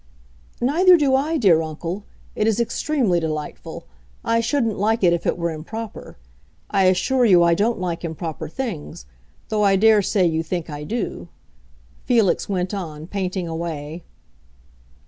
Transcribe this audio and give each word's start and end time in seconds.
"Neither 0.61 0.97
do 0.97 1.13
I, 1.13 1.37
dear 1.37 1.61
uncle. 1.61 2.05
It 2.35 2.47
is 2.47 2.59
extremely 2.59 3.19
delightful; 3.19 3.85
I 4.25 4.39
shouldn't 4.39 4.79
like 4.79 5.03
it 5.03 5.13
if 5.13 5.27
it 5.27 5.37
were 5.37 5.51
improper. 5.51 6.17
I 6.71 6.85
assure 6.85 7.23
you 7.23 7.43
I 7.43 7.53
don't 7.53 7.79
like 7.79 8.03
improper 8.03 8.49
things; 8.49 9.05
though 9.49 9.61
I 9.61 9.75
dare 9.75 10.01
say 10.01 10.25
you 10.25 10.41
think 10.41 10.71
I 10.71 10.85
do," 10.85 11.27
Felix 12.05 12.49
went 12.49 12.73
on, 12.73 13.05
painting 13.05 13.47
away. 13.47 14.03